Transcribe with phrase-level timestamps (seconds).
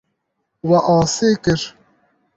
[0.67, 1.61] We asê kir.